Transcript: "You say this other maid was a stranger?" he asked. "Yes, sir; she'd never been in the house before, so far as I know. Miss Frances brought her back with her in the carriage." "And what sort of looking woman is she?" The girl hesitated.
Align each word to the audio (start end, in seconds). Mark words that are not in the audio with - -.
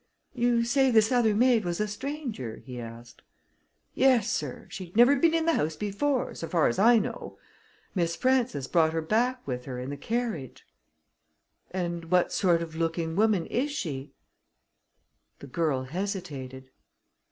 "You 0.33 0.63
say 0.63 0.89
this 0.89 1.11
other 1.11 1.35
maid 1.35 1.63
was 1.63 1.79
a 1.79 1.87
stranger?" 1.87 2.63
he 2.65 2.79
asked. 2.81 3.21
"Yes, 3.93 4.31
sir; 4.31 4.65
she'd 4.67 4.95
never 4.97 5.15
been 5.15 5.35
in 5.35 5.45
the 5.45 5.53
house 5.53 5.75
before, 5.75 6.33
so 6.33 6.47
far 6.47 6.67
as 6.67 6.79
I 6.79 6.97
know. 6.97 7.37
Miss 7.93 8.15
Frances 8.15 8.65
brought 8.67 8.93
her 8.93 9.01
back 9.03 9.45
with 9.45 9.65
her 9.65 9.77
in 9.77 9.91
the 9.91 9.97
carriage." 9.97 10.65
"And 11.69 12.05
what 12.05 12.31
sort 12.33 12.63
of 12.63 12.75
looking 12.75 13.15
woman 13.15 13.45
is 13.45 13.69
she?" 13.69 14.15
The 15.37 15.45
girl 15.45 15.83
hesitated. 15.83 16.71